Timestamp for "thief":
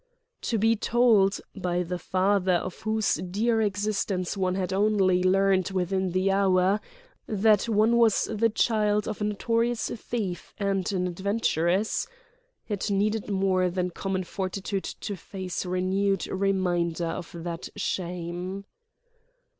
9.91-10.55